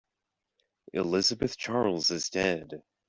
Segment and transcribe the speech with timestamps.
[0.93, 2.81] Elizabeth Charles is dead.